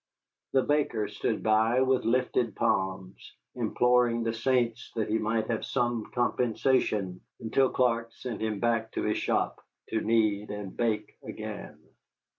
[0.53, 6.05] The baker stood by with lifted palms, imploring the saints that he might have some
[6.07, 11.79] compensation, until Clark sent him back to his shop to knead and bake again.